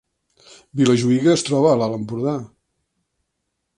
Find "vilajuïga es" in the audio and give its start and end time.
0.79-1.45